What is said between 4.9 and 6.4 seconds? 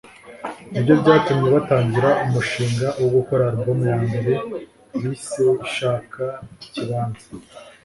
bise “Shaka